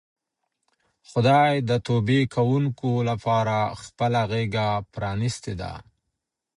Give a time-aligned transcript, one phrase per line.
[1.09, 5.73] خدای د توبې کوونکو لپاره خپله غېږه پرانیستې ده.